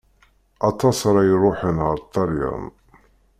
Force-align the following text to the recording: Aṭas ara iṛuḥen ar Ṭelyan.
Aṭas 0.69 0.97
ara 1.09 1.21
iṛuḥen 1.31 1.77
ar 1.87 1.97
Ṭelyan. 2.13 2.65